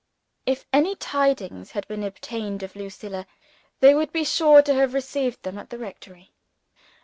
If 0.47 0.65
any 0.73 0.95
tidings 0.95 1.73
had 1.73 1.87
been 1.87 2.03
obtained 2.03 2.63
of 2.63 2.75
Lucilla, 2.75 3.27
they 3.81 3.93
would 3.93 4.11
be 4.11 4.23
sure 4.25 4.63
to 4.63 4.73
have 4.73 4.95
received 4.95 5.43
them 5.43 5.59
at 5.59 5.69
the 5.69 5.77
rectory. 5.77 6.31